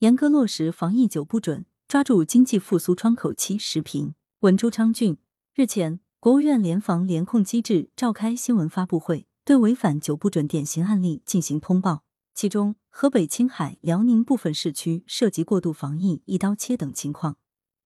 [0.00, 3.56] 严格落实防疫九不准，抓住经济复苏窗口期。
[3.56, 5.16] 时评：文朱昌俊。
[5.54, 12.02] 日前，国务院联防联控机制召开新闻发布会，对违反九不准典型案例进行通报。
[12.34, 17.38] 其中，河北、青海、辽宁部分市区涉及过度防疫、一刀切等情况，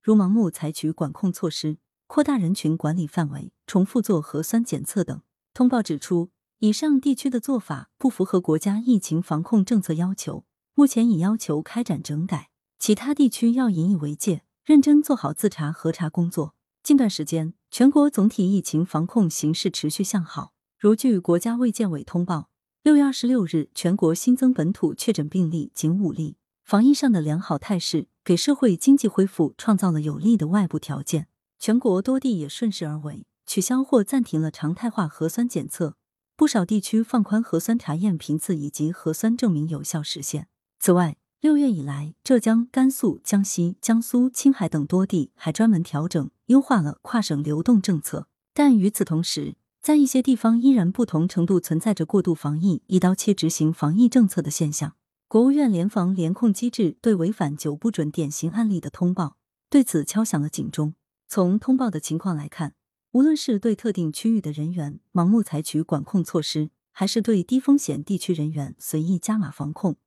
[0.03, 5.21] 如盲目采取管控措施、扩大人群管理范围、重复做核酸检测等。
[5.53, 10.43] 通报指出，以上地区的做法不符合国家疫情防控政策要求，
[10.73, 12.49] 目前已要求开展整改。
[12.79, 16.55] 其他地区要引以为戒，认真做好自查核查工作。
[16.81, 20.53] 近段时间，全国总体疫情防控形势持续向好。
[20.79, 22.49] 如据国家卫健委通报，
[22.81, 26.37] 六月二十六日，全国新增本土确诊病例仅五例。
[26.63, 31.27] 防疫上的良好态势，给社会经济恢复创造了有利的外部条件。
[31.59, 33.27] 全国多地也顺势而为。
[33.45, 35.97] 取消或暂停了常态化核酸检测，
[36.37, 40.47] 不少地区放宽核酸查验频次以及核酸证明有效时限。
[40.83, 48.25] 此外，六月以来，浙江、甘肃、江西、江苏、青海等多地还专门调整优化了跨省流动政策。
[48.51, 54.95] 但与此同时，在一些地方依然不同程度存在着过度防疫、一刀切执行防疫政策的现象。
[55.27, 59.37] 国务院联防联控机制对违反九不准典型案例的通报，
[59.69, 60.95] 对此敲响了警钟。
[61.27, 62.73] 从通报的情况来看。
[63.11, 69.97] 无论是对特定区域的人员盲目采取管控措施，还是对低风险地区人员随意加码防控，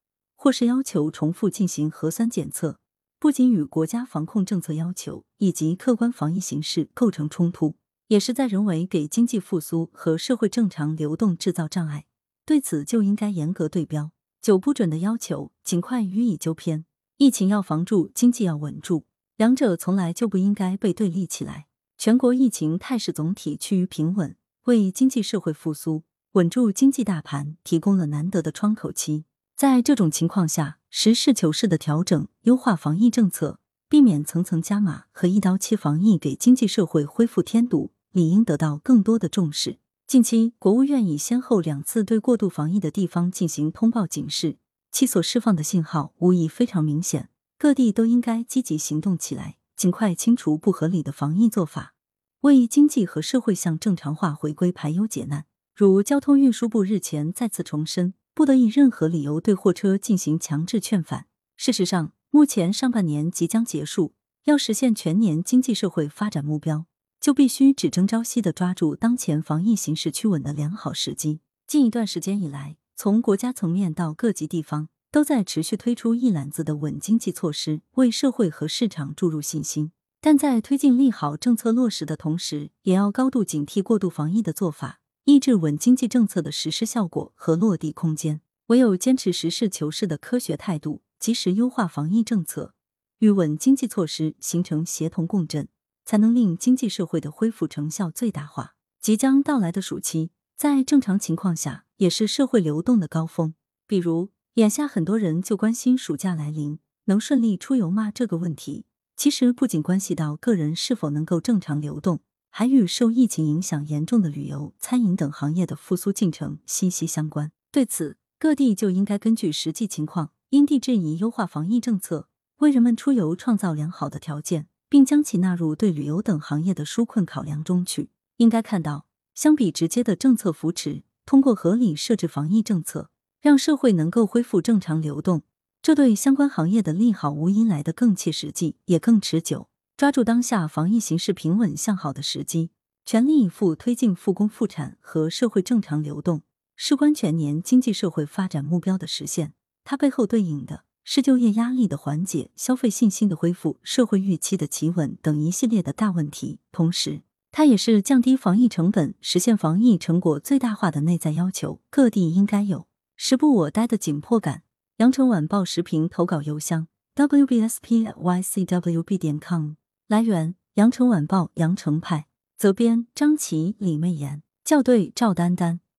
[0.45, 2.78] 或是要求重复进行核酸检测，
[3.19, 7.77] 不仅与国家防控政策要求以及客观防疫形势构成冲突，
[8.09, 12.05] 也是在人为给经济复苏和社会正常流动制造障碍。
[12.45, 14.11] 对此，就应该严格对标，
[14.42, 16.84] 九不准的要求尽快予以纠偏。
[17.17, 19.06] 疫情要防住，经济要稳住，
[19.39, 21.69] 两者从来就不应该被对立起来。
[21.97, 29.25] 全国疫情态势总体趋于平稳，为经济社会复苏、稳住经济大盘提供了难得的窗口期。
[29.56, 39.78] 在这种情况下，实事求是的调整、优化防疫政策，避免层层加码和一刀切防疫给经济社会恢复添堵，理应得到更多的重视。
[40.09, 44.59] 近期，国务院已先后两次对过度防疫的地方进行通报警示，
[44.91, 49.56] 其所释放的信号无疑非常明显，各地都应该积极行动起来。
[49.76, 51.94] 尽快清除不合理的防疫做法，
[52.41, 55.47] 为经济和社会向正常化回归排忧解难。
[55.75, 61.27] 如交通运输部日前再次重申，不得以任何理由对货车进行强制劝返。
[61.56, 64.15] 事实上，目前上半年即将结束，
[64.45, 66.87] 要实现全年经济社会发展目标，
[67.21, 71.41] 就必须只争朝夕的抓住当前防疫形势趋稳的良好时机。
[71.67, 74.89] 近一段时间以来，从国家层面到各级地方。
[75.15, 79.93] 都在持续推出一揽子的稳经济措施，为社会和市场注入信心。
[80.21, 88.40] 但在推进利好政策落实的同时，也要高度警惕过度防疫的做法，抑制稳经济政策的实施效果和落地空间。
[88.66, 92.74] 唯有坚持实事求是的科学态度，及时优化防疫政策，
[93.18, 95.68] 与稳经济措施形成协同共振，
[96.04, 98.74] 才能令经济社会的恢复成效最大化。
[99.00, 103.54] 即将到来的暑期，在正常情况下，也是社会流动的高峰，
[103.86, 104.30] 比如。
[104.54, 108.86] 眼下很多人就关心暑假来临能顺利出游吗这个问题，
[109.16, 112.20] 其实不仅关系到个人是否能够正常流动，
[112.56, 117.50] 还与受疫情影响严重的旅游、餐饮等行业的复苏进程息息相关。
[117.72, 122.28] 对此，各地就应该根据实际情况，因地制宜优化防疫政策，
[122.59, 128.10] 为人们出游创造良好的条件，并将其纳入对旅游等行业的纾困考量中去。
[128.37, 133.10] 应该看到，相比直接的政策扶持，通过合理设置防疫政策。
[133.41, 135.42] 让社会能够恢复正常流动，
[135.82, 139.66] 这对相关行业的利好无疑来得更切实际，也更持久。
[139.97, 142.72] 抓住当下防疫形势平稳向好的时机，
[143.05, 146.43] 全力以赴推进复工复产和社会正常流动，
[146.75, 149.53] 事关全年经济社会发展目标的实现。
[149.84, 156.59] 它背后对应的是就业压力的缓解、消费信心的恢复、社会预期的企稳等一系列的大问题。
[156.72, 157.22] 同时，
[157.53, 161.81] 它也是降低防疫成本、实现防疫成果最大化的内在要求。
[161.88, 162.88] 各地应该有。
[163.15, 164.65] 时不我待的紧迫感。
[164.97, 169.74] 羊城晚报时评投稿邮箱：wbspycwb 点 com。
[170.15, 172.27] 来源：羊城晚报羊城派。
[172.57, 174.45] 责编：张琪、李媚妍。
[174.65, 175.81] 校对：赵丹丹。